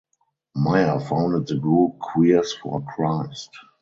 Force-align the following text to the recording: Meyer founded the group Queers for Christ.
Meyer 0.55 0.99
founded 0.99 1.45
the 1.45 1.57
group 1.59 1.99
Queers 1.99 2.53
for 2.53 2.81
Christ. 2.81 3.51